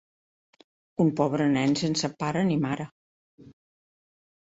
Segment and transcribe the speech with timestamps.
[1.05, 2.91] Un pobre nen sense pare ni mare.